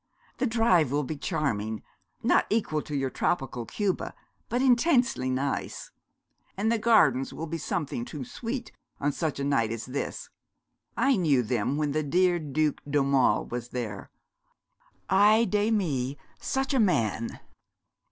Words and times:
'The 0.39 0.47
drive 0.47 0.91
will 0.91 1.03
be 1.03 1.15
charming 1.15 1.83
not 2.23 2.47
equal 2.49 2.81
to 2.81 2.95
your 2.95 3.11
tropical 3.11 3.67
Cuba 3.67 4.15
but 4.49 4.59
intensely 4.59 5.29
nice. 5.29 5.91
And 6.57 6.71
the 6.71 6.79
gardens 6.79 7.33
will 7.33 7.45
be 7.45 7.59
something 7.59 8.03
too 8.03 8.23
sweet 8.25 8.71
on 8.99 9.11
such 9.11 9.39
a 9.39 9.43
night 9.43 9.71
as 9.71 9.85
this. 9.85 10.31
I 10.97 11.17
knew 11.17 11.43
them 11.43 11.77
when 11.77 11.91
the 11.91 12.01
dear 12.01 12.39
Duc 12.39 12.81
d'Aumale 12.89 13.45
was 13.51 13.69
there. 13.69 14.09
Ay 15.07 15.45
de 15.45 15.69
mi, 15.69 16.17
such 16.39 16.73
a 16.73 16.79
man!' 16.79 17.39